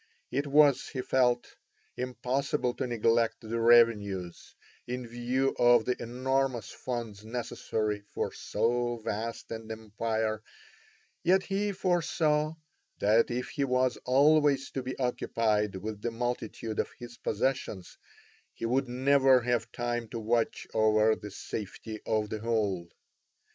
It 0.31 0.47
was, 0.47 0.87
he 0.89 1.01
felt, 1.01 1.47
impossible 1.95 2.73
to 2.73 2.87
neglect 2.87 3.41
the 3.41 3.59
revenues, 3.59 4.55
in 4.87 5.05
view 5.05 5.55
of 5.59 5.85
the 5.85 5.95
enormous 6.01 6.71
funds 6.71 7.23
necessary 7.23 7.99
for 8.09 8.33
so 8.33 8.97
vast 8.97 9.51
an 9.51 9.71
empire, 9.71 10.41
yet 11.21 11.43
he 11.43 11.71
foresaw 11.71 12.55
that 12.97 13.29
if 13.29 13.49
he 13.49 13.63
was 13.63 13.97
always 14.03 14.71
to 14.71 14.81
be 14.81 14.97
occupied 14.97 15.75
with 15.75 16.01
the 16.01 16.09
multitude 16.09 16.79
of 16.79 16.89
his 16.97 17.17
possessions 17.19 17.95
he 18.55 18.65
would 18.65 18.89
never 18.89 19.41
have 19.41 19.71
time 19.71 20.07
to 20.09 20.19
watch 20.19 20.65
over 20.73 21.15
the 21.15 21.29
safety 21.29 22.01
of 22.07 22.31
the 22.31 22.39
whole. 22.39 22.89